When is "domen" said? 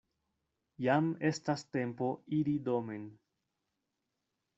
2.71-3.05